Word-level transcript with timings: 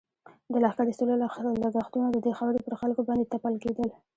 د 0.51 0.53
لښکر 0.63 0.85
ایستلو 0.89 1.19
لږښتونه 1.21 2.07
د 2.11 2.17
دې 2.25 2.31
خاورې 2.37 2.59
پر 2.65 2.73
خلکو 2.81 3.01
باندې 3.07 3.29
تپل 3.33 3.53
کېدل. 3.63 3.89